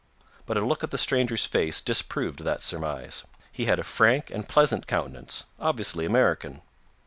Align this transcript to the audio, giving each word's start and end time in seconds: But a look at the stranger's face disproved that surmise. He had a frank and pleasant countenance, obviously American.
But 0.47 0.57
a 0.57 0.65
look 0.65 0.83
at 0.83 0.89
the 0.89 0.97
stranger's 0.97 1.45
face 1.45 1.79
disproved 1.79 2.39
that 2.39 2.63
surmise. 2.63 3.23
He 3.51 3.65
had 3.65 3.77
a 3.77 3.83
frank 3.83 4.31
and 4.31 4.49
pleasant 4.49 4.87
countenance, 4.87 5.43
obviously 5.59 6.05
American. 6.07 6.63